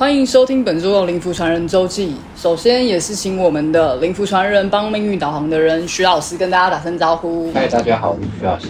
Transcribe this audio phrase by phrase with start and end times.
[0.00, 2.16] 欢迎收听本周的灵符传人周记。
[2.34, 7.52] 首先，也是请我们的灵符传人帮命运导航的人徐老师跟大家打声招呼。
[7.52, 8.68] 嗨，大家好，我是徐老师。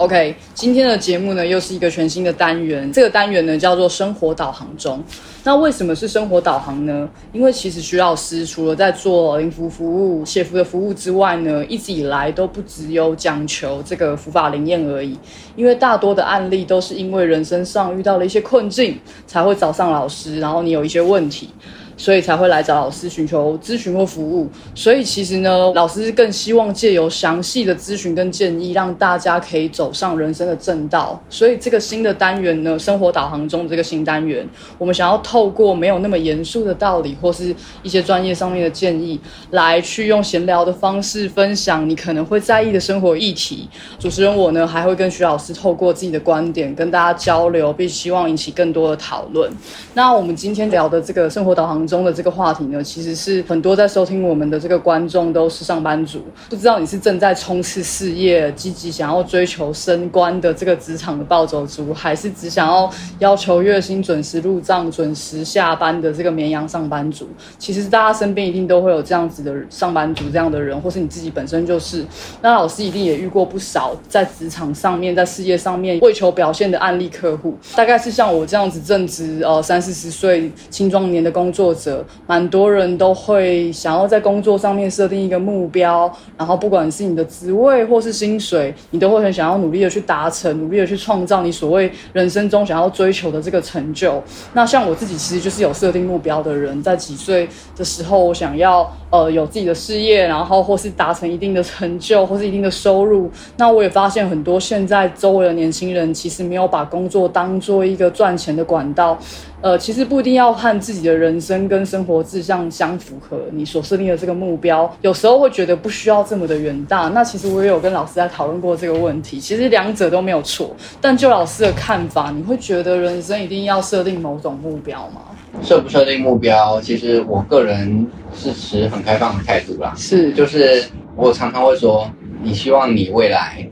[0.00, 2.90] OK，今天的节目呢，又是一个全新的单元。
[2.90, 5.04] 这个单元呢，叫做生活导航中。
[5.44, 7.06] 那为什么是生活导航呢？
[7.34, 15.18] 因为其实徐老师除了在做灵符服务、写符的服务之外呢，一直以来都不只有讲求这个符法灵验而已。
[15.54, 21.50] 因为大多的案例都是因为人生上遇到了一些困境，才会找上老师，然后你有一些问题。
[22.00, 24.48] 所以才会来找老师寻求咨询或服务。
[24.74, 31.22] 所以其实呢，老师更希望借由详细的咨询跟建议，让大家可以走上人生的正道。
[31.28, 43.68] 所以这个新的单元呢，生活导航中这个新单元，我们想要透过没有那么严肃的道理，或是一些专业上面的建议，来去用闲聊的方式分享你可能会在意的生活议题。
[43.98, 49.52] 主持人我呢，还会跟徐老师透过自己的观点跟大家交流，并希望引起更多的讨论。
[49.92, 51.89] 那我们今天聊的这个生活导航。
[51.90, 67.28] 中的这个话题呢，其实是很多在收听我们的这个观众都是上班族，不知道你是正在冲刺事业、积极想要追求升官的这个职场的暴走族，还是只想要要求月薪准时入账、准时下班的这个绵羊上班族。
[67.58, 72.06] 其实大家身边一定都会有这样子的上班族这样的人，或是你自己本身就是。
[72.40, 81.74] 那老师一定也遇过不少在职场上面、在事业上面为求表现的案例客户，大概是像我这样子正值呃三四十岁青壮年的工作。
[81.80, 94.22] 者蛮多人都会想要在工作上面设定一个目标，然后不管是你的职位或是薪水，你都会很想要努力的去达成，努力的去创造你所谓人生中想要追求的这个成就。
[94.52, 103.30] 那像我自己其实就是有设定目标的人，在几岁的时候，我想要呃有自己的事业，然后或是达成一定的成就，或是一定的收入。
[103.56, 109.18] 那我也发现很多现在周围的年轻人其实没有把工作当做一个赚钱的管道。
[109.62, 113.38] 呃，其实不一定要和自己的人生跟生活志向相符合。
[113.52, 117.08] 你所设定的这个目标，有时候会觉得不需要这么的远大。
[117.08, 119.38] 那其实我也有跟老师在讨论过这个问题。
[119.38, 125.20] 其实两者都没有错，但就老师的看法，你会觉得人生一定要设定某种目标吗？
[125.62, 129.92] 设不设定目标，其实我个人是持很开放的态度啦。
[129.94, 130.82] 是，就是
[131.14, 132.10] 我常常会说，
[132.42, 133.68] 你希望你未来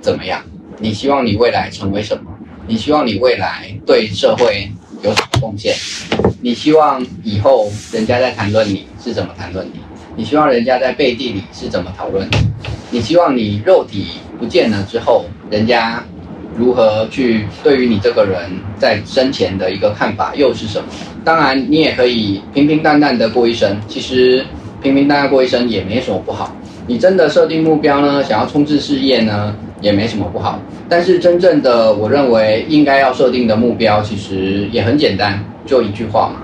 [0.00, 0.42] 怎么样？
[0.78, 2.28] 你希望你未来成为什么？
[2.66, 4.68] 你希望你未来对社会？
[5.02, 5.74] 有什么贡献？
[6.40, 9.80] 你希望以后人家在谈论你是怎么谈论你？
[10.16, 12.28] 你希望人家在背地里是怎么讨论？
[12.30, 14.06] 你你希望你肉体
[14.38, 16.02] 不见了之后，人家
[16.56, 20.88] 如何去对于你这个人在生前的一个看法又是什么？
[21.24, 23.80] 当然，你也可以平平淡淡的过一生。
[23.86, 24.44] 其实
[24.82, 26.56] 平平淡淡过一生也没什么不好。
[26.88, 28.24] 你真的设定目标呢？
[28.24, 29.54] 想要冲刺事业呢？
[29.82, 36.40] 也没什么不好，但是真正的我认为应该要设定的目标，其实也很简单，就一句话嘛：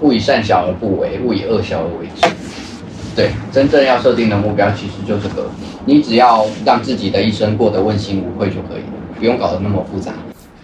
[0.00, 2.26] 勿以善小而不为，勿以恶小而为之。
[3.16, 5.50] 对，真正要设定的目标其实就这个，
[5.84, 10.12] 你只要让自己的一生过得问心无愧就可以了，不用搞得那么复杂。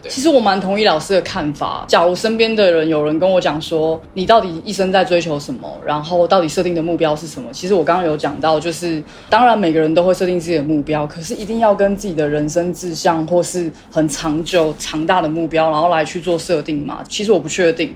[0.09, 1.85] 其实我蛮同意老师的看法。
[1.89, 7.49] 假如身边的人有人跟我讲说，你到底一生在追求什么，然后到底设定的目标是什么？
[7.53, 17.01] 其实我刚刚有讲到，就是当然每个人都会设定自己的目标，可是一定要跟自己的人生志向或是很长久、长大的目标，然后来去做设定嘛。
[17.09, 17.95] 其实我不确定。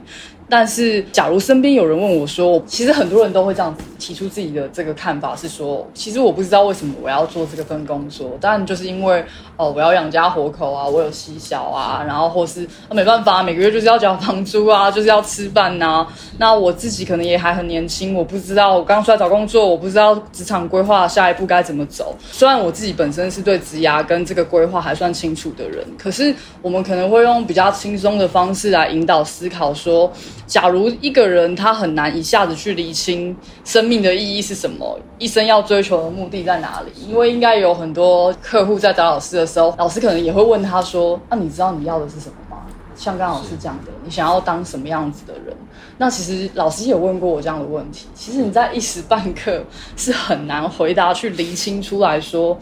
[0.50, 9.24] 但是，假如身边有人问我说，其实很多人都会这样子提出自己的这个看法，是说，其实我不知道为什么我要做这个份工作，但就是因为
[9.56, 16.04] 哦，我要养家活口啊，我有妻小啊，然后或是没办法，每个月就是要交房租啊，就是要吃饭呐。
[16.38, 22.16] 那我自己可能也还很年轻，我不知道我刚出来找工作，我不知道职场规划下一步该怎么走。
[22.32, 30.10] 虽然我自己本身是对职涯跟这个规划还算清楚的人，可是我们可能会用比较轻松的方式来引导思考说。
[30.46, 36.90] 假如一个人他很难一下子去理清生命的意义是什么，一生要追求的目的在哪里？
[37.08, 42.62] 因为应该有很多客户在找老师的时候，老师可能也会问他说：“那你知道你要的是什么吗？”
[42.96, 45.56] 像刚老师讲的，你想要当什么样子的人？
[45.96, 48.06] 那其实老师也问过我这样的问题。
[48.14, 49.62] 其实你在一时半刻
[49.96, 52.58] 是很难回答去厘清出来说。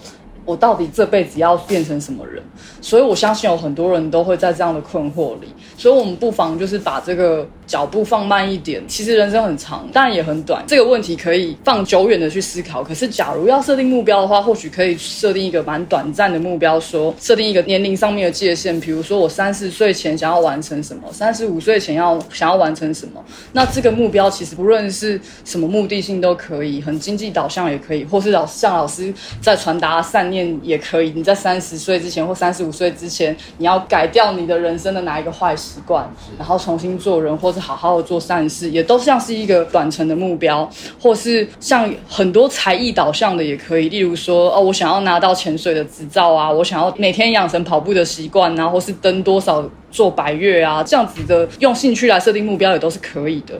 [0.49, 2.43] 我到底这辈子要变成什么人？
[2.81, 5.49] 所以我相信有很多人都会在这样的困惑里。
[5.77, 8.83] 所以，我们不妨就是把这个脚步放慢一点。
[8.89, 10.65] 其实人生很长，但也很短。
[10.67, 12.83] 这个问题可以放久远的去思考。
[12.83, 18.81] 可是，假如要设定目标的话，或许可以设定一个蛮短暂的目标，说设定一个年龄上面的界限。
[18.81, 23.23] 比如说，我三十岁前想要完成什么，三十五岁前要想要完成什么。
[23.53, 29.13] 那这个目标其实不论是什么目的性都可以，很经济导向也可以，或是老像老师
[29.43, 30.38] 在传达善念。
[30.39, 31.11] 念也可以。
[31.15, 36.09] 你在三十岁之前或三十五岁之前，你要改掉你的人生的哪一个坏习惯，
[36.39, 40.69] 然后重新做人，或是好好的做善事，也都像是一个短程的目标，
[41.01, 43.89] 或是像很多才艺导向的也可以。
[43.89, 53.55] 例如说，哦，我想要拿到潜水的执照啊，我想要每天养成跑步的习惯啊，或是登多少做百越啊，这样子的用兴趣来设定目标也都是可以的。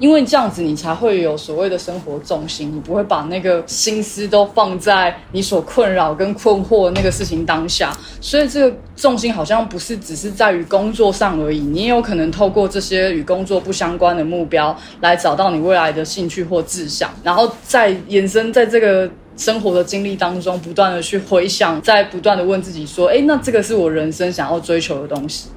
[0.00, 19.08] 因为这样子，你才会有所谓的生活重心，你不会把那个心思都放在你所困扰跟困惑那个事情当下，所以这个重心好像不是只是在于工作上而已，你也有可能透过这些与工作不相关的目标来找到你未来的兴趣或志向，然后再延伸在这个。
[19.36, 25.48] 生活的经历当中，不断的去回想，在不断的问自己说：“哎，那这个是我人生想要追求的东西？”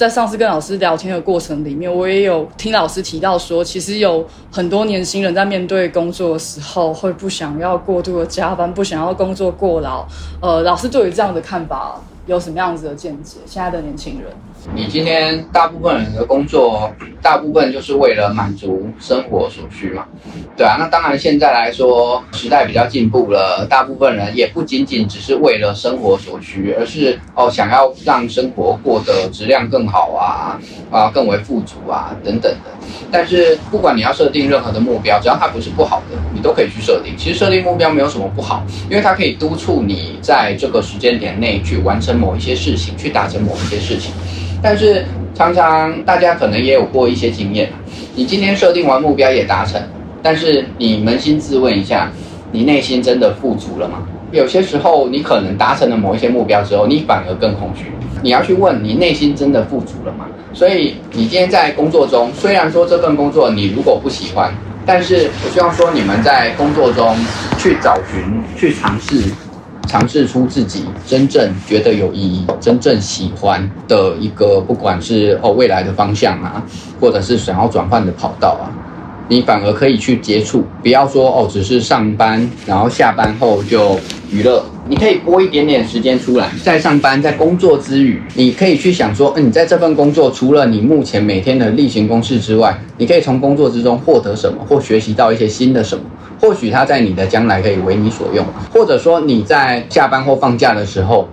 [0.00, 10.06] 在上次跟老师聊天的过程里面，我也有听老师提到说，其实有很多年轻人在面对工作的时候，会不想要过度的加班，不想要工作过劳。
[10.40, 13.38] 呃，老师对于这样的看法有什么样子的见解？
[13.46, 14.30] 现在的年轻人。
[14.74, 20.06] 你今天大部分人的工作，大部分就是为了满足生活所需嘛，
[20.54, 20.76] 对啊。
[20.78, 32.79] 那当然，现在来说时代比较进步了，大部分人也不仅仅只是为了生活所需，而是哦想要让生活过得质量更好啊，啊更为富足啊等等的。
[33.10, 37.14] 但是不管你要设定任何的目标，只要它不是不好的，你都可以去设定。
[37.16, 44.12] 其实设定目标没有什么不好，因为它可以督促你在这个时间点内去完成某一些事情，去达成某一些事情。
[44.62, 45.04] 但是
[45.34, 47.70] 常常大家可能也有过一些经验，
[48.14, 49.80] 你今天设定完目标也达成，
[50.22, 52.10] 但是你扪心自问一下，
[52.52, 54.02] 你内心真的富足了吗？
[54.32, 57.86] 有些时候你可能达成了某一些目标之后，你反而更空虚。
[58.22, 60.26] 你要去问你内心真的富足了吗？
[60.52, 64.52] 所以你今天在工作中，虽然说这份工作你如果不喜欢，
[64.84, 67.16] 但是我希望说你们在工作中
[67.58, 69.22] 去找寻、去尝试。
[69.88, 76.62] 尝试出自己真正觉得有意义、真正喜欢的一个，不管是哦未来的方向啊，
[77.00, 78.70] 或者是想要转换的跑道啊，
[79.26, 83.98] 你反而可以去接触，不要说哦只是上班，然后下班后就
[84.30, 84.64] 娱乐。
[84.90, 96.02] 你可以拨一点点时间出来，在上班、在工作之余，你可以去想说，嗯，你在这份工作除了你目前每天的例行公事之外，你可以从工作之中获得什么，或学习到一些新的什么。
[96.40, 101.28] 或许它在你的将来可以为你所用，或者说你在下班或放假的时候，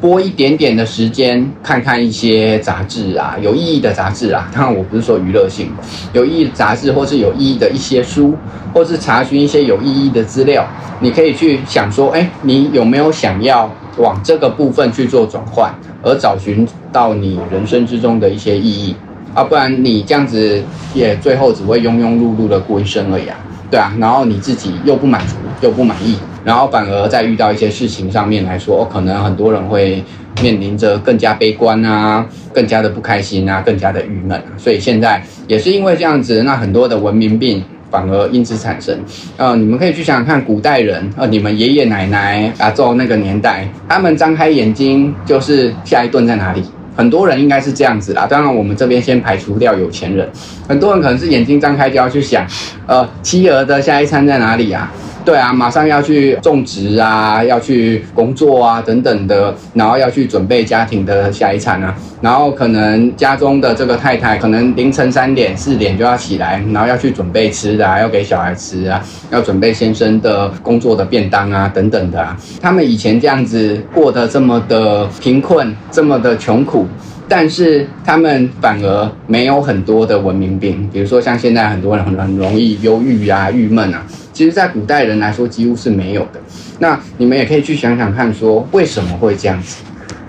[0.00, 4.48] 拨一点点的时间看看一些杂志啊，有意义的杂志啊。
[4.54, 5.70] 当然我不是说娱乐性，
[6.14, 8.34] 有意义的杂志或是有意义的一些书，
[8.72, 10.66] 或是查询一些有意义的资料。
[11.00, 15.70] 你可以去想说，哎，你有没有想要往这个部分去做转换，
[16.02, 18.96] 而找寻到你人生之中的一些意义
[19.34, 19.44] 啊？
[19.44, 20.62] 不然你这样子
[20.94, 23.36] 也最后只会庸庸碌碌的过一生而已啊。
[23.70, 30.02] 对啊，然后你自己又不满足又不满意，然后反而在遇到一些事情上面来说，可能很多人会
[30.42, 34.40] 面临着更加悲观啊，更加的不开心啊，更加的郁闷。
[34.56, 38.98] 所以现在也是因为这样子，那很多的文明病反而因此产生。
[39.36, 46.62] 呃，你们可以去想想看，古代人，呃，你们爷爷奶奶啊，做那个年代，他们张开眼睛就是下一顿在哪里？
[46.96, 50.28] 很多人应该是这样子啦，当然我们这边先排除掉有钱人，
[50.68, 52.46] 很多人可能是眼睛张开就要去想，
[52.86, 54.92] 呃，妻儿的下一餐在哪里啊？
[55.30, 72.36] 对啊，马上要去种植啊，要去工作啊，等等的，然后要去准备家庭的下一餐啊，然后可能家中的这个太太可能凌晨三点四点就要起来，然后要去准备吃的，要给小孩吃啊，要准备先生的工作的便当啊，等等的啊。
[72.60, 76.88] 他们以前这样子过得这么的贫困，这么的穷苦。
[77.28, 84.04] 但是他们反而没有很多的文明病，比如说像现在很多人很很容易忧郁啊、郁闷啊，
[84.40, 86.40] 其实，在古代人来说几乎是没有的。
[86.78, 89.82] 那你们也可以去想想看，说为什么会这样子，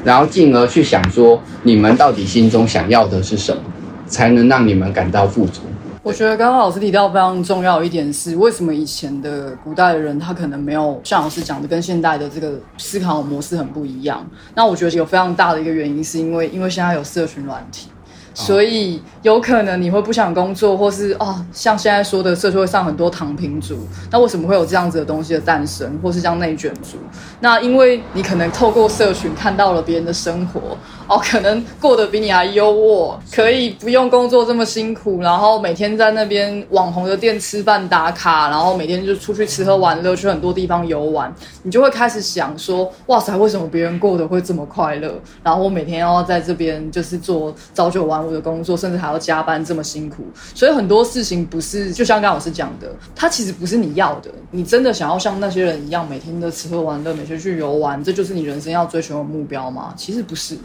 [0.03, 3.61] 然后进而去想说，你们到底心中想要的是什么，
[4.07, 5.61] 才能让你们感到富足。
[6.03, 14.29] 我觉得刚刚老师提到非常重要一点是，为什么以前的古代的人他可能没有像老师讲的跟现代的这个思考模式很不一样？
[14.53, 17.87] 那我觉得有非常大的一个原因是因为，因为现在有社群软体。
[18.33, 26.97] 所以有可能你会不想工作，或是哦，像现在说的社会上很多躺平族，那为什么会有这样子的东西的诞生，或是像内卷族？
[27.41, 30.77] 那因为你可能透过社群看到了别人的生活，
[31.11, 41.29] 哦，可能过得比你还优渥，可以不用工作这么辛苦，然后每天在那边网红的店吃饭打卡，然后每天就出去吃喝玩乐，去很多地方游玩，
[41.63, 45.13] 你就会开始想说，哇塞，为什么别人过得会这么快乐？
[45.43, 50.23] 然后我每天要在这边就是做朝九晚五的工作，甚至还要加班这么辛苦，
[50.55, 59.93] 所以很多事情不是就像刚老师讲的，它其实不是你要的，你真的想要像那些人一样，每天都吃喝玩乐，每天去游玩，这就是你人生要追求的目标吗？
[59.97, 60.57] 其实不是。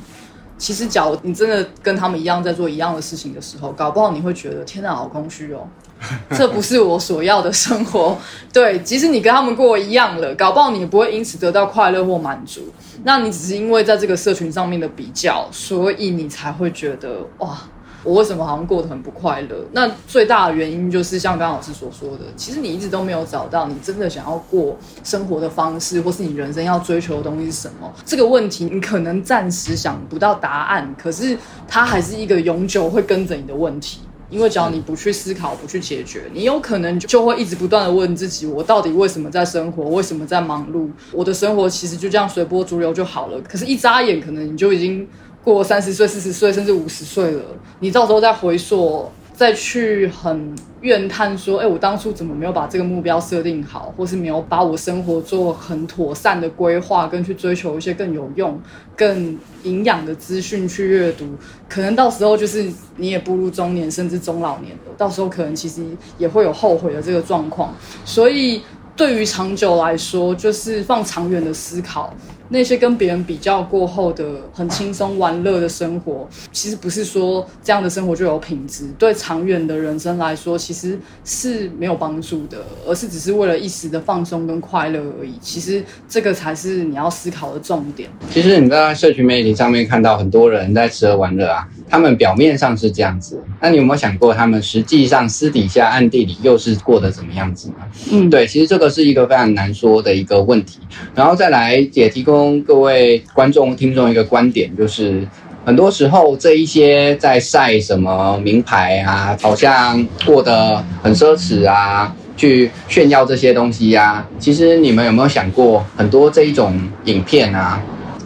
[0.59, 5.69] 其实，假如你真的跟他们一样在做一样的事情的时候，搞不好你会觉得天哪，好空虚哦，
[6.37, 8.17] 这不是我所要的生活。
[8.53, 12.73] 对，即使你跟他们过一样了，搞不好你也不会因此得到快乐或满足。
[13.05, 17.59] 那你只是因为在这个社群上面的比较，所以你才会觉得哇。
[18.03, 19.57] 我为什么好像过得很不快乐？
[19.73, 27.93] 那最大的原因就是像刚老师所说的，其实你一直都没有找到你真的想要过生活的方式，或是你人生要追求的东西是什么。
[28.05, 31.37] 这个问题你可能暂时想不到答案，可是
[31.67, 34.01] 它还是一个永久会跟着你的问题。
[34.29, 39.85] 因为只要你不去思考、不去解决，你有可能就会一直不断的问自己：我到底为什么在生活？
[39.91, 40.89] 为什么在忙碌？
[41.13, 43.41] 我的生活其实就这样随波逐流就好了。
[43.43, 45.09] 可是，一眨眼，可能你就已经。
[45.55, 47.43] 过三十岁、四十岁，甚至五十岁了，
[47.79, 58.61] 你到时候再回溯，再去很怨叹说：“哎，我当初怎么没有把这个目标设定好，或是没有把我生活做很妥善的规划，跟去追求一些更有用、
[58.97, 61.25] 更营养的资讯去阅读？
[61.69, 65.85] 可能到时候就是你也步入中年，甚至中老年了，到时候可能其实
[66.19, 67.73] 也会有后悔的这个状况。
[68.05, 68.63] 所以，
[68.97, 72.13] 对于长久来说，就是放长远的思考。”
[72.49, 85.33] 那些跟别人比较过后的很轻松玩乐的生活，其实不是说这样的生活就有品质，对长远的人生来说，其实是没有帮助的，而是只是为了一时的放松跟快乐而已。
[85.41, 88.09] 其实这个才是你要思考的重点。
[88.31, 97.75] 其实你在社群媒体上面看到很多人在吃喝玩乐啊，他们表面上是这样子，那你有没有想过，他们实际上私底下暗地里又是过得怎么样子呢？
[98.13, 100.79] 嗯，对，其实这个是一个非常难说的一个问题。
[101.13, 102.36] 然后再来也提供。
[102.37, 105.27] 供各位观众、听众一个观点，就是
[105.65, 114.27] 很多时候这一些在晒什么名牌啊，好像过得很奢侈啊，去炫耀这些东西呀。
[114.39, 117.81] 其实你们有没有想过，很多这一种影片啊，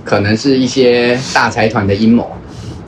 [0.05, 2.29] 可能是一些大财团的阴谋？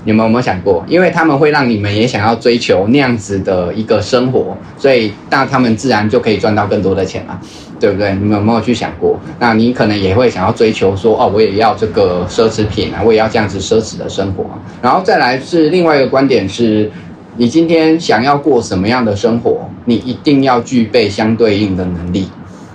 [0.05, 0.85] 你们有没有想过？
[0.89, 7.41] 因为他们会让你们也想要追求那样子的一个生活，所以那他们自然就可以赚到更多的钱了。
[7.83, 8.13] 对不对？
[8.15, 9.19] 你们有没有去想过？
[9.41, 14.47] 那你可能也会想要追求说，哦，我也要这个奢侈品啊，我也要这样子奢侈的生活。
[14.81, 16.89] 然后再来是另外一个观点是，
[17.37, 22.29] 你今天想要过什么样的生活，你一定要具备相对应的能力。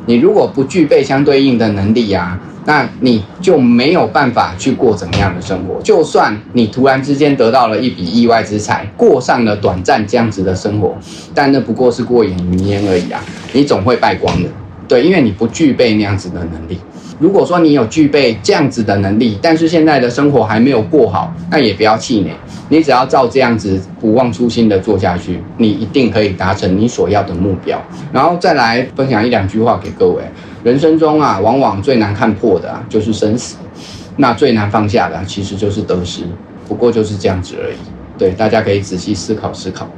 [0.05, 5.81] 你如果不具备相对应的能力呀，那你就没有办法去过怎么样的生活。
[5.81, 10.97] 就算你突然之间得到了一笔意外之财，过上了短暂这样子的生活，
[11.33, 13.23] 但那不过是过眼云烟而已啊，
[13.53, 14.49] 你总会败光的。
[14.87, 16.79] 对，因为你不具备那样子的能力。
[17.19, 22.31] 如果说你有具备这样子的能力，但是现在的生活还没有过好，那也不要气馁。
[22.69, 27.81] 你只要照这样子不忘初心的做下去，你一定可以达成你所要的目标。
[28.13, 30.21] 然后再来分享一两句话给各位：
[30.63, 33.55] 人生中啊，往往最难看破的啊，就是生死；
[34.17, 36.21] 那最难放下的，其实就是得失。
[36.67, 37.77] 不过就是这样子而已。
[38.17, 39.89] 对，大家可以仔细思考思考。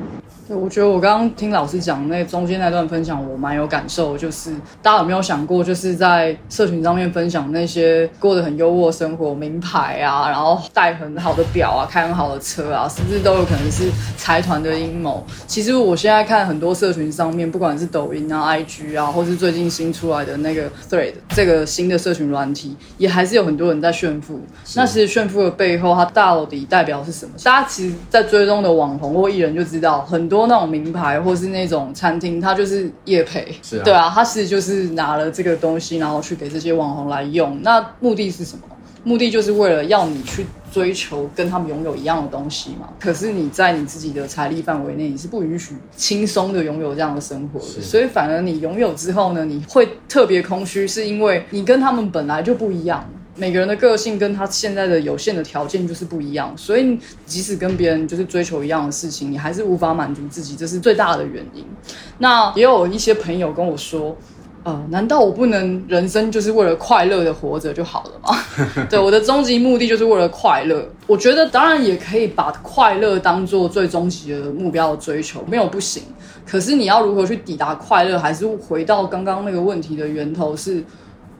[0.49, 4.17] 对，我觉得我刚刚听老师讲那中间那段分享，我蛮有感受。
[4.17, 4.51] 就是
[4.81, 15.23] 大家有没有想过，就是在社群上面分享那些过得很优渥生活、名牌啊，然后戴很好的表啊，开很好的车啊，甚至都有可能是财团的阴谋。
[15.45, 24.41] 其实我现在看很多社群上面，不管是抖音啊、IG 啊，或是最近新出来的那个 Thread 这个新的社群软体，也还是有很多人在炫富。
[24.75, 27.33] 那其实炫富的背后，它到底代表是什么？
[27.43, 30.38] 大家其实，在追踪的网红或艺人就知道很多。
[30.47, 33.47] 那种名牌或是那种餐厅，它就是业配，
[33.83, 37.59] 对啊，它其实就是拿了这个东西，然后去给这些网红来用。
[37.61, 38.63] 那目的是什么？
[39.03, 42.89] 目的就是为了要你去追求跟他们拥有一样的东西嘛。
[42.99, 47.81] 可是你在你自己的财力范围内，你是不允许轻松的拥有这样的生活的。
[47.81, 53.09] 所以反而你拥有之后呢，你会特别空虚，是因为你跟他们本来就不一样。
[53.39, 61.65] 每个人的个性跟他现在的有限的条件就是不一样，所以即使跟别人就是追求一样的事情，你还是无法满足自己，这是最大的原因。
[62.17, 64.15] 那也有一些朋友跟我说，
[64.63, 68.37] 呃，难道我不能人生就是为了快乐的活着就好了吗？
[68.91, 70.87] 对，我的终极目的就是为了快乐。
[71.07, 76.03] 我觉得当然也可以把快乐当做最终极的目标的追求，没有不行。
[76.45, 80.83] 可是你要如何去抵达快乐，还是回到刚刚那个问题的源头是？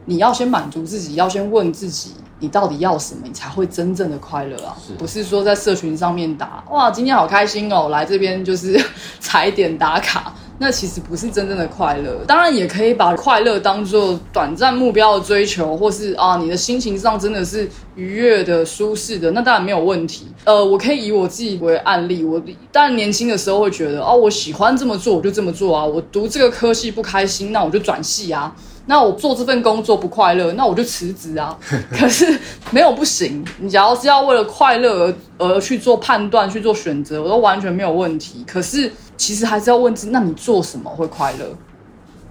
[0.09, 4.75] 你要先满足自己，要先问自己，你到底要什么，你才会真正的快乐啊？
[4.83, 8.83] 是不是说在社群上面打哇，今天好开心哦，来这边就是
[9.19, 10.33] 踩点打卡。
[10.61, 20.27] 那其实不是真正的快乐，当然也可以把快乐当做短暂目标的追求，或是啊你的心情上真的是愉悦的、舒适的，那当然没有问题。
[20.43, 22.41] 呃，我可以以我自己为案例，我
[22.73, 25.85] 当然年轻的时候会觉得哦，我喜欢这么做，我就这么做啊。
[25.85, 28.53] 我读这个科系不开心，那我就转系啊。
[28.89, 31.55] 那我做这份工作不快乐，那我就辞职啊。
[31.93, 32.39] 可是
[32.71, 35.05] 没有不行，你只要是要为了快乐
[35.37, 38.43] 而而去做判断、去做选择，我都完全没有问题。
[38.47, 41.55] 可是其实还是要问自己，那你做什么会快乐？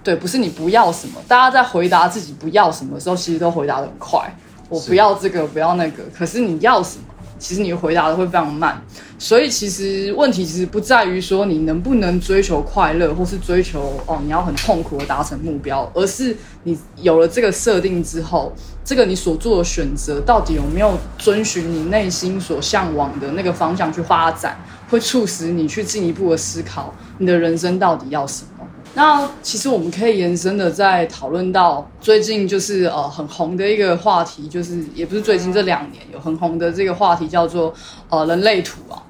[0.03, 1.13] 对，不是你不要什么。
[1.29, 4.29] 大家在回答自己不要什么的时候，其实都回答的很快。
[4.67, 6.03] 我不要这个，不要那个。
[6.13, 7.03] 可是你要什么？
[7.39, 8.79] 其实你回答的会非常慢。
[9.17, 18.53] 所以其实问题其实不在于说你能不能追求快乐，或是追求哦你要很痛苦的达成目标，而是你有了这个设定之后，
[18.85, 24.57] 这个你所做的选择到底有没有遵循你内心所向往的那个方向去发展，
[24.89, 28.58] 会促使你去进一步的思考你的人生到底要什么。
[28.95, 37.73] 那其实我们可以延伸的再讨论到最近就是呃很红的一个话题，就是也不是最近这两年有很红的这个话题叫做
[38.09, 39.01] 呃人类图啊。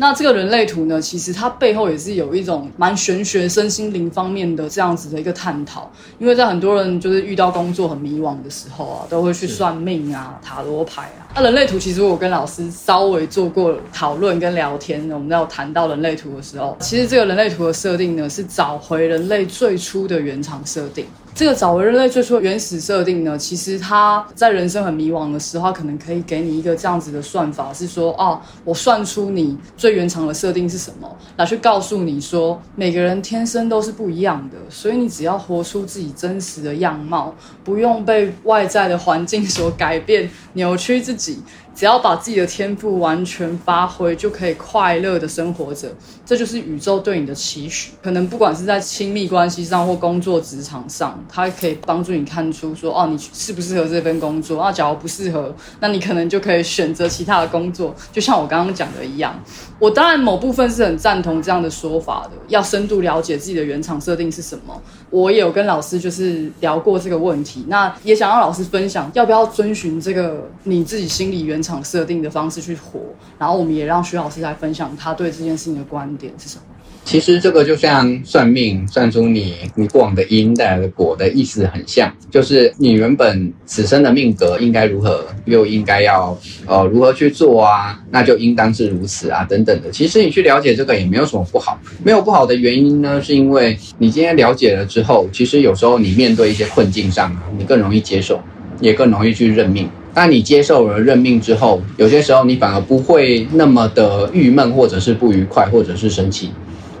[0.00, 5.90] 那这个人类图呢，其实它背后也是有一种蛮玄学、身心灵方面的这样子的一个探讨。
[6.20, 11.27] 因为在很多人就是遇到工作很迷惘的时候啊，都会去算命啊、塔罗牌啊。
[11.40, 21.06] 那人类图其实我跟老师稍微做过讨论跟聊天，我们要谈到人类图的时候，其实这个人类图的设定呢，是找回人类最初的原厂设定。
[21.34, 41.27] 这个找回人类最初的原始设定呢，其实他在人生很迷惘的时候，可能可以给你一个这样子的算法，是说，哦，我算出你最原厂的设定是什么，来去告诉你说，每个人天生都是不一样的，所以你只要活出自己真实的样貌，不用被外在的环境所改变、扭曲自己。
[41.28, 41.42] 记，
[41.78, 45.88] 只要把自己的天赋完全发挥，就可以快乐的生活着。
[46.26, 47.92] 这就是宇宙对你的期许。
[48.02, 54.60] 可能不管是在亲密关系上或工作职场上，它可以帮助你看出说，哦，你适不适合这份工作？
[54.60, 57.94] 啊，假如不适合，那你可能就可以选择其他的工作。
[58.10, 59.40] 就像我刚刚讲的一样，
[59.78, 62.32] 我当然某部分是很赞同这样的说法的。
[62.48, 64.82] 要深度了解自己的原厂设定是什么。
[65.10, 73.00] 我也有跟老师就是聊过这个问题，那也想让老师分享，要不要遵循这个你自己心里原场设定的方式去活。
[73.38, 76.62] 然后我们也让徐老师来分享他对这件事情的观点是什么。
[77.04, 89.90] 其实这个就像算命，算出你你过往的因带来的果的意思很像，就是你原本此生的命格应该如何，又应该要呃如何去做啊，那就应当是如此啊等等的。
[89.90, 98.38] 其实你去了解这个也没有什么不好，没有不好的原因呢，是因为你今天了解了之后，其实有时候你面对一些困境上，你更容易接受，
[98.80, 99.88] 也更容易去认命。
[100.20, 106.50] 那你接受了认命之后，有些时候你反而不会那么的郁闷，或者是不愉快，或者是生气。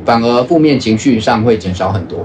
[0.04, 2.24] 反而负面情绪上会减少很多，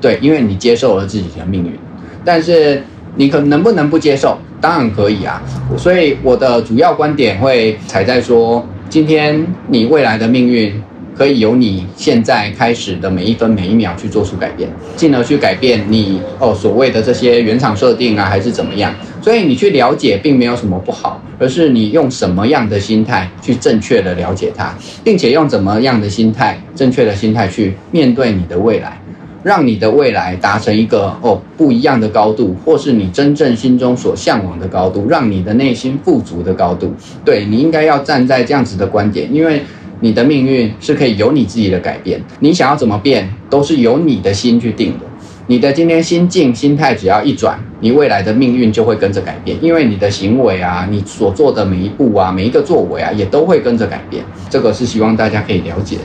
[0.00, 1.78] 对，因为你接受了自己的命运。
[2.24, 2.82] 但是
[3.16, 4.38] 你可能不能不接受？
[4.62, 5.42] 当然可以啊。
[5.76, 10.72] 所以我的主要观点会踩在说，今天你未来的命运
[11.14, 18.94] 可以由你现在开始的每一分每一秒去做出改变，进而去改变你哦所谓的这些原厂设定啊，还是怎么样。
[19.20, 29.00] 所以你去了解并没有什么不好，而是你用什么样的心态去正确的了解它，并且用怎么样的心态、正确的心态去面对你的未来，
[29.42, 36.94] 让你的未来达成一个哦不一样的高度，或是你真正心中所向往的高度，让你的内心富足的高度。
[37.24, 39.62] 对你应该要站在这样子的观点，因为
[40.00, 45.09] 你的命运是可以由你自己的改变，你想要怎么变，都是由你的心去定的。
[45.50, 54.24] 你的今天心境、心态只要一转，你未来的命运就会跟着改变，因为你的行为啊，你所做的每一步啊，每一个作为啊，也都会跟着改变。
[54.48, 56.02] 这个是希望大家可以了解的。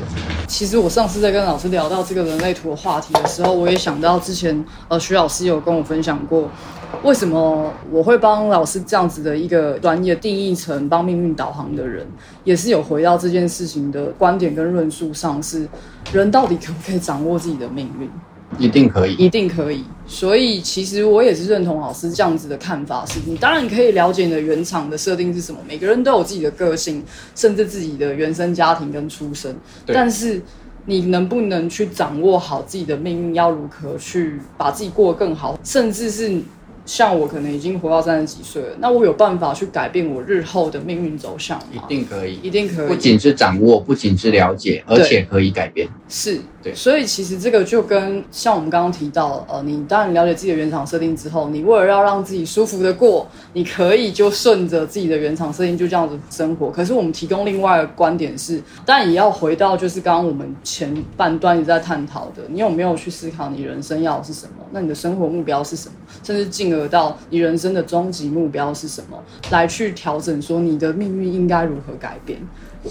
[0.47, 6.49] 其实我上次在跟老师聊到这个人类图的话题的时候，我也想到之前呃徐老师有跟我分享过，
[7.03, 12.03] 为什么我会帮老师这样子的一个专业定义成帮命运导航的人，
[12.43, 15.67] 也是有回到这件事情的观点跟论述上，是
[16.11, 18.09] 人到底可不可以掌握自己的命运？
[18.57, 19.83] 一定可以，一定可以。
[20.07, 25.59] 所以其实我也是认同老师这样子的看法，是你当然可以了解你的原厂的设定是什么。
[25.67, 27.03] 每个人都有自己的个性，
[27.35, 29.55] 甚至自己的原生家庭跟出身。
[29.87, 30.41] 但是
[30.85, 33.35] 你能不能去掌握好自己的命运？
[33.35, 35.59] 要如何去把自己过得更好？
[35.63, 36.41] 甚至是。
[36.87, 41.65] 像我可能已经活到三十几岁了，那我有办法去改变我日后的命运走向吗？
[41.73, 42.87] 一定可以，一定可以。
[42.87, 45.89] 不仅是掌握，不仅是了解，而且可以改变。
[46.07, 56.71] 是，对所以其实这个就跟像我们刚刚提到，呃，你当你了解自己的原厂设定之后，你为了要让自己舒服的过，你可以就顺着自己的原厂设定就这样子生活。
[56.71, 64.65] 可是我们提供另外的观点是，但也要回到就是刚刚我们前半段一直在探讨的，你有没有去思考你人生要的是什么？
[64.71, 65.93] 那你的生活目标是什么？
[66.23, 72.39] 甚至进而到你人生的终极目标是什么，来去调整说你的命运应该如何改变。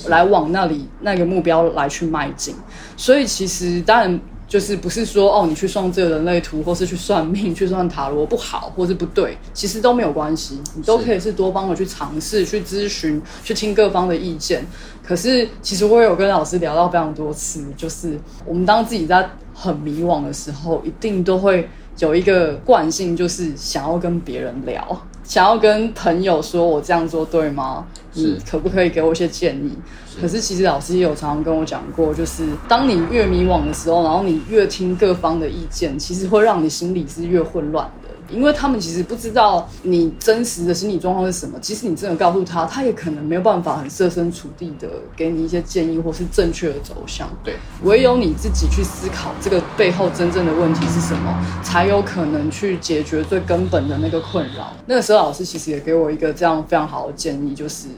[0.09, 2.54] 来往那里那个目标来去迈进。
[2.96, 14.64] 所以其实当然就是不是说哦，你去算这个人类图，或是去算命、去算塔罗不好，或是不对，其实都没有关系，你都可以是多方的去尝试、去咨询、去听各方的意见。
[15.02, 27.84] 可是其实我有跟老师聊到非常多次，就是我们当自己在很迷惘的时候，一定都会有一个惯性，就是想要跟别人聊，想要跟朋友说我这样做对吗？
[28.12, 29.76] 你可不可以给我一些建议？
[30.20, 38.03] 可是其实老师也有常常跟我讲过，就是当你越迷惘的时候，然后你越听各方的意见，其实会让你心里是越混乱的。
[38.35, 41.59] 因为他们其实不知道你真实的心理状况是什么。
[41.61, 47.31] 即使你真的告诉他，他也可能没有办法很设身处地的给你一些建议或是正确的走向。
[47.42, 54.73] 对，唯有你自己去思考这个背后真正的问题是什么，才有可能去解决最根本的那个困扰。
[54.87, 57.88] 那个时候，老师其实也给我一个这样非常好的建议，就是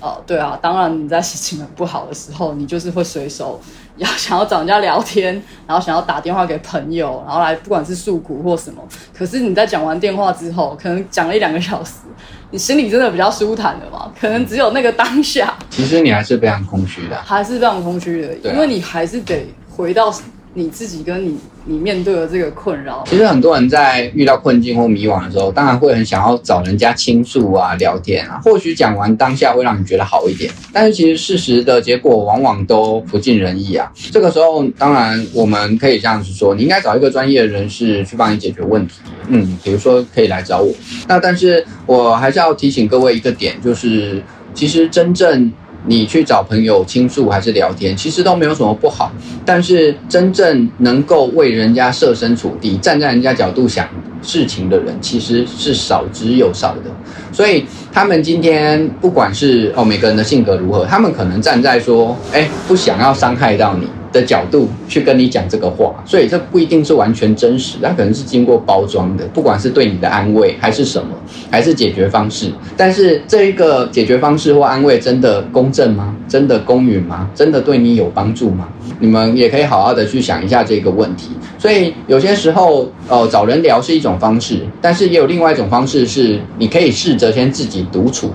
[0.00, 3.60] 呃，对啊，当然你在心情很不好的时候，你就是会随手。
[3.96, 5.34] 要 想要找人家聊天，
[5.66, 8.82] 然后想要打电话给朋友，然后来不管是诉苦或什么。
[9.16, 11.92] 可是你在讲完电话之后，可能讲了一两个小时，
[12.50, 14.10] 你心里真的比较舒坦的嘛？
[14.20, 20.12] 可能只有那个当下，其实你还是非常空虚的，还是非常空虚的，因为你还是得回到。
[20.58, 28.40] 你自己跟你你面对的这个困扰，其实很多人在遇到困境或迷惘的时候，当然会很想要找人家倾诉啊、聊天啊。
[28.42, 33.92] 或许讲完当下会让你觉得好一点，但是其实事实的结果往往都不尽人意啊。
[34.10, 38.94] 这个时候，当然我们可以这样子说，你应该找一个专业人士去帮你解决问题。
[39.28, 40.72] 嗯，比如说可以来找我。
[41.06, 44.22] 那但是我还是要提醒各位一个点，就是
[44.54, 45.52] 其实真正。
[45.86, 49.10] 你去找朋友倾诉还是聊天，其实都没有什么不好。
[49.44, 53.88] 但是真正能够为人家设身处地、站在人家角度想
[54.22, 56.90] 事情的人，其实是少之又少的。
[57.32, 63.86] 所以他们今天不管是哦每个人的性格如何，他们可能站在说，哎，不想要伤害到你。
[64.12, 71.08] 的角度去跟你讲这个话，所以这不一定是完全真实，它可能是经过包装的，不管是对你的安慰还是什么，
[71.50, 72.50] 还是解决方式。
[72.76, 76.14] 但是这一个解决方式或安慰真的公正吗？
[76.28, 77.28] 真的公允吗？
[77.34, 78.68] 真的对你有帮助吗？
[78.98, 81.30] 你们也可以好好的去想一下这个问题。
[81.58, 88.30] 所以有些时候，呃，找人聊是一种方式，但是也有另外一种方式，是你可以试着先自己独处，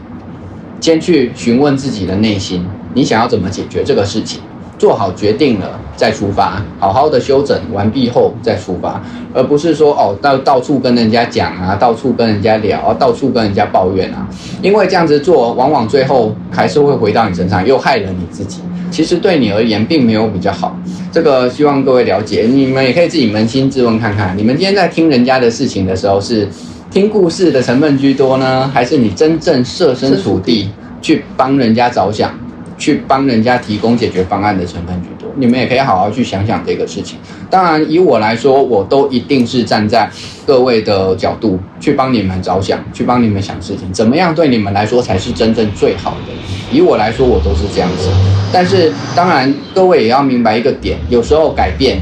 [0.80, 4.42] 先去询问自己的内心，你想要怎么解决这个事情。
[4.82, 9.00] 做好决定了再出发，好好的休整完毕后再出发，
[9.32, 14.28] 而不是说哦到到处跟人家讲啊，到处跟人家聊，到处跟人家抱怨啊。
[14.60, 18.60] 因为这样子做，往往最后还是会回到你身上，又害了你自己。
[18.90, 20.76] 其实对你而言，并没有比较好。
[21.12, 26.50] 这个希望各位了解，你们也可以自己扪心自问看看，你们今天在听人家的事情的时候，是
[26.90, 30.72] 听故事的成分居多呢，还是你真正设身处地
[31.04, 32.34] 去帮人家着想？
[32.82, 37.20] 去帮人家提供解决方案的成分居多，你们也可以好好去想想这个事情。
[37.48, 40.10] 当然，以我来说，我都一定是站在
[40.48, 46.34] 各位的角度去帮你们着想，去帮你们想事情，怎么样对你们来说才是真正最好的。
[46.76, 48.10] 以我来说，我都是这样子。
[48.52, 52.00] 但是，当然各位也要明白一个点，有时候改变，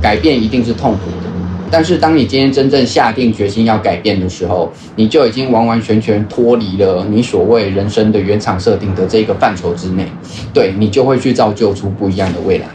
[0.00, 1.29] 改变一定是痛苦的。
[1.72, 10.10] 但是，当你今天真正下定决心要改变的时候，你就已经完完全全脱离了你所谓人生的原厂设定的这个范畴之内，
[10.52, 12.66] 对你就会去造就出不一样的未来。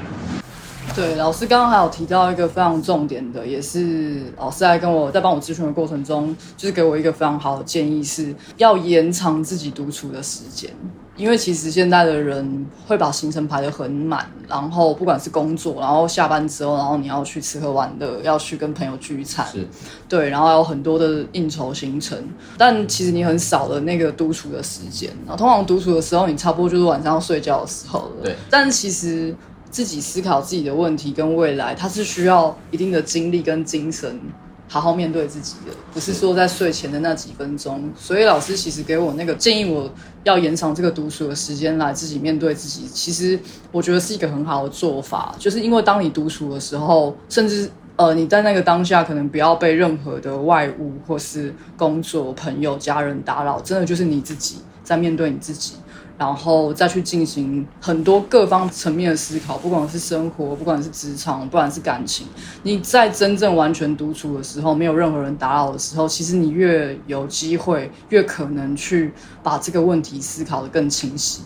[0.96, 10.72] 对，老师刚刚还有提到一个非常重点的，也是老师在跟我在帮我咨询的过程中，就是给我一个非常好的建议，是要延长自己独处的时间。
[11.18, 19.66] 因为其实现在的人会把行程排得很满，然后不管是工作，然后下班之后，然后你要去吃喝玩乐，要去跟朋友聚餐，是，
[20.10, 22.18] 对，然后有很多的应酬行程，
[22.58, 25.10] 但其实你很少的那个独处的时间。
[25.26, 28.24] 然后通常独处的时候，你差不多就是晚上要睡觉的时候了。
[28.24, 29.34] 对，但其实
[29.72, 34.20] 自己思考自己的问题跟未来，它是需要一定的精力跟精神。
[34.68, 37.90] 好好面对自己的，不是说在睡前的那几分钟。
[37.98, 39.90] 所以老师其实给我那个建议，我
[40.24, 42.88] 要延长这个读书的时间来自己面对自己。
[42.88, 43.40] 其实
[43.72, 54.58] 我觉得是一个很好的做法，就是因为当你独处的时候，甚至呃你在那个当下，可能不要被任何的外物或是工作、朋友、家人打扰，真的就是你自己。
[54.84, 55.74] 在面对你自己。
[56.18, 62.26] 然后再去进行很多各方层面的思考，不管是生活，不管是职场，不管是感情。
[62.64, 71.42] 你在真正完全独处的时候，没有任何人打扰的时候，其实你越有机会，越可能去把这个问题思考的更清晰。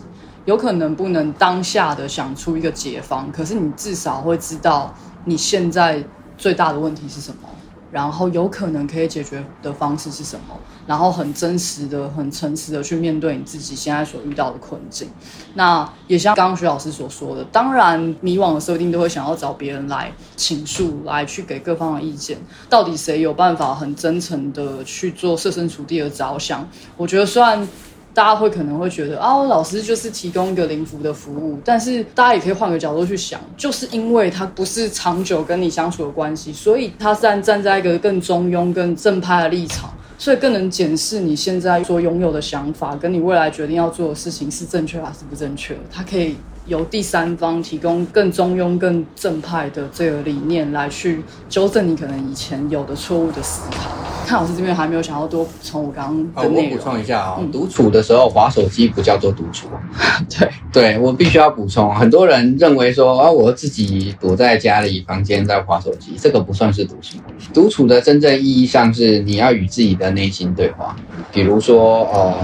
[0.46, 6.02] 有可能不能当下的想出一个解方，可是你至少会知道你现在
[6.38, 7.48] 最大的问题是什么。
[7.90, 10.58] 然后有可能可以解决的方式是什么？
[10.86, 15.08] 然后很真实的、很诚实的去面对你自己现在所遇到的困境。
[15.54, 22.38] 那也像刚刚徐老师所说的，当然迷惘的时候一定都会想要找别人来倾诉，来去给各方的意见。
[22.68, 26.68] 到底谁有办法很真诚的去做设身处地的着想？
[26.96, 27.68] 我觉得虽然。
[28.12, 45.76] 大家会可能会觉得啊，老师就是提供一个灵服的服务，但是大家也可以换个角度去想，就是因为他不是长久跟你相处的关系，所以他站站在一个更中庸、更正派的立场，所以更能检视你现在所拥有的想法，跟你未来决定要做的事情是正确还是不正确。
[45.90, 46.36] 他可以。
[46.66, 53.99] 由第三方提供更中庸、更正派的这个理念来去纠正你可能以前有的错误的思考。
[54.26, 56.72] 看老师这边还没有想要多补充我刚刚的内容。
[56.72, 59.68] 我补充一下啊，独处的时候划手机不叫做独处。
[60.30, 61.94] 对，对我必须要补充。
[61.94, 67.18] 很多人认为说啊，我自己躲在家里房间在划手机，这个不算是独处。
[67.52, 70.94] 独处的真正意义上是你要与自己的内心对话，
[71.32, 72.34] 比如说呃，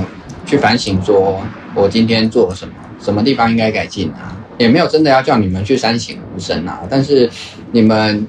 [0.45, 1.41] 去反省说
[1.75, 2.73] 我今天做了什么。
[2.99, 4.35] 什么地方应该改进啊？
[4.59, 6.81] 也没有真的要叫你们去三省吾身啊。
[6.89, 7.31] 但是
[7.71, 8.27] 你们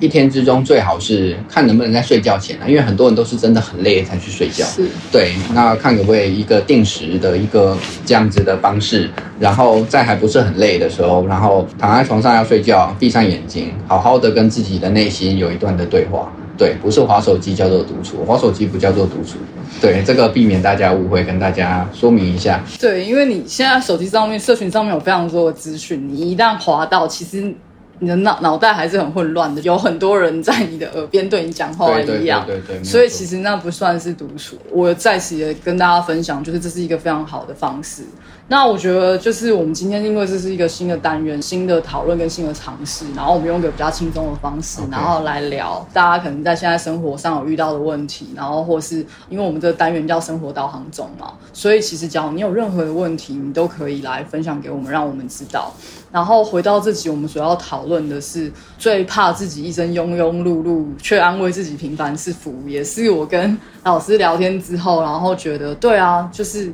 [0.00, 4.64] 一天之中最好是看能不能在睡觉前啊，因为很多人都是真的很累才去睡觉。
[4.64, 5.34] 是，对。
[5.54, 16.32] 那看可不可以一个定时的一个这样子的方式，然后在还不是很累的时候，然后躺在床上要睡觉，闭上眼睛，好好的跟自己的内心有一段的对话。
[16.56, 19.38] 对，不是划手机叫做独处，划手机不叫做独处。
[19.80, 22.62] 对，这个避免大家误会，跟大家说明一下。
[22.78, 27.54] 对，因为你现在手机上面、社群上面有非常多的资讯，你一旦划到，其实
[28.00, 32.44] 你的脑脑袋还是很混乱的，有很多人在你的耳边对你讲话一样。
[32.46, 32.84] 对对对。
[32.84, 34.56] 所以其实那不算是独处。
[34.70, 38.02] 我在此也跟大家分享，就是这是一个非常好的方式。
[38.50, 55.72] 那我觉得就是我们今天因为这是一个新的单元、新的讨论跟新的尝试，然后我们用一个比较轻松的方式，然后来聊大家可能在现在生活上有遇到的问题，然后或是因为我们这个单元叫生活导航中嘛，所以其实只要你有任何的问题，你都可以来分享给我们，让我们知道。
[56.10, 66.72] 然后回到这集，我们所要讨论的是最怕自己一生庸庸碌碌，却安慰自己平凡是福，也是我跟老师聊天之后，然后觉得对啊，就是。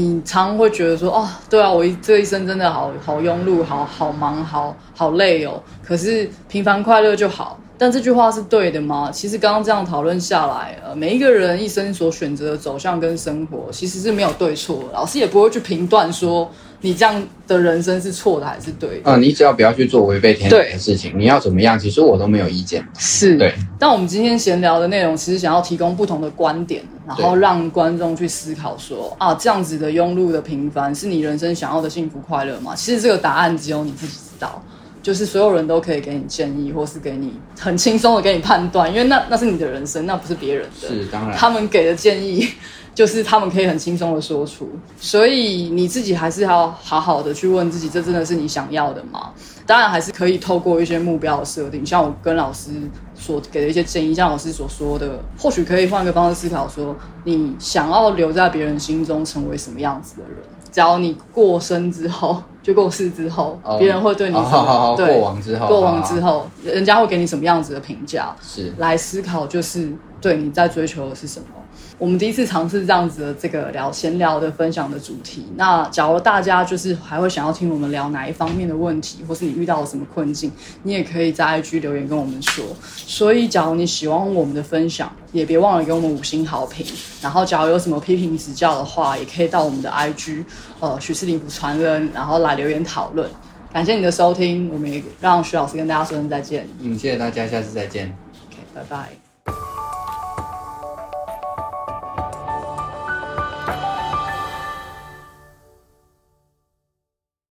[0.00, 5.60] 你常会觉得说，哦，对啊，我这一生真的好好庸碌，好好忙，好好累哦。
[5.84, 7.58] 可是平凡快乐就好。
[7.78, 9.08] 但这句话是对的吗？
[9.12, 14.90] 其实刚刚这样讨论下来，呃，每一个人一生所选择的走向跟生活，其实是没有对错。
[14.92, 19.00] 老师也不会去评断说你这样的人生是错的还是对。
[19.04, 22.84] 啊，你只要不要去做违背天理的事情，你要怎么样，其实我都没有意见。
[22.98, 23.54] 是对。
[23.78, 32.74] 但我们今天闲聊的内容，其实想要提供不同的观点，然后让观众去思考说，啊，这样子的庸碌的平凡，是你人生想要的幸福快乐吗？
[32.74, 34.60] 其实这个答案只有你自己知道。
[35.08, 40.86] 就是所有人都可以给你建议，或是给你很轻松的给你判断，因为那那是你的人生，那不是别人的。
[40.86, 42.46] 是当然，他们给的建议
[42.94, 44.68] 就是他们可以很轻松的说出，
[45.00, 49.32] 所以你自己还是要好好的去问自己，这真的是你想要的吗？
[49.64, 52.68] 当然还是可以透过一些目标的设定，像我跟老师
[53.14, 56.94] 所给的一些建议，像老师所说的，或许可以换个方式思考，说
[57.24, 60.36] 你想要留在别人心中成为什么样子的人？
[60.78, 62.40] 只要你过生之后。
[62.60, 64.94] 就过世之后，别人会对你什么？
[64.94, 68.36] 对，过往之后，过往之后，人家会给你什么样子的评价？
[68.42, 71.46] 是来思考，就是对你在追求的是什么。
[71.98, 75.44] 我们第一次尝试这样子的这个聊闲聊的分享的主题。
[75.56, 80.52] 那假如大家就是还会想要听我们聊哪一方面的问题，或是你遇到了什么困境，
[80.84, 82.64] 你也可以在 IG 留言跟我们说。
[82.94, 86.86] 所以，假如你喜欢我们的分享，也别忘了给我们五星好评。
[87.20, 90.44] 然后，假如有什么批评指教的话，也可以到我们的 IG，
[90.78, 93.28] 呃，许世林不传人，然后来留言讨论。
[93.72, 96.68] 感谢你的收听，我们也让徐老师跟大家说声再见。
[96.80, 98.06] 嗯，谢谢大家，下次再见。
[98.46, 99.27] OK，拜拜。